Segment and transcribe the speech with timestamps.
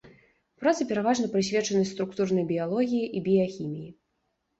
[0.61, 3.93] Працы пераважна прысвечаны структурнай біялогіі і біяхіміі.